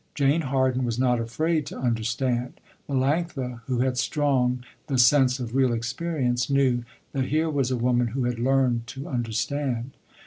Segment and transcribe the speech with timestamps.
[0.15, 2.59] Jane Harden was not afraid to understand.
[2.89, 8.07] Melanctha who had strong the sense for real experience, knew that here was a woman
[8.07, 9.91] who had learned to understand.